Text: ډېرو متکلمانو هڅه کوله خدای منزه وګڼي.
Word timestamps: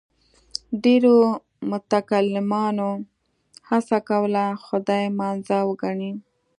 ډېرو 0.83 1.15
متکلمانو 1.71 2.89
هڅه 3.69 3.97
کوله 4.09 4.43
خدای 4.65 5.03
منزه 5.19 5.59
وګڼي. 5.69 6.11